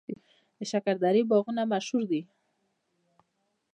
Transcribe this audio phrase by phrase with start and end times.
[0.57, 2.21] د شکردرې باغونه مشهور دي